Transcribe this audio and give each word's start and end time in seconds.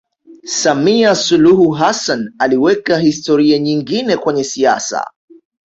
samia 0.45 1.15
suluhu 1.15 1.71
hassan 1.71 2.33
aliweka 2.39 2.97
historia 2.97 3.59
nyingine 3.59 4.17
kwenye 4.17 4.43
siasa 4.43 5.07